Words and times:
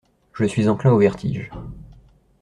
Je 0.33 0.45
suis 0.45 0.67
enclin 0.67 0.93
au 0.93 0.97
vertige. 0.97 1.51